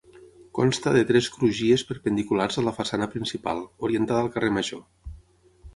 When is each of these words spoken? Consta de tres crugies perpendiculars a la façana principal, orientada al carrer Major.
Consta 0.59 0.93
de 0.95 1.03
tres 1.09 1.27
crugies 1.35 1.83
perpendiculars 1.91 2.59
a 2.61 2.65
la 2.69 2.75
façana 2.79 3.09
principal, 3.13 3.63
orientada 3.91 4.27
al 4.27 4.35
carrer 4.39 4.53
Major. 4.59 4.87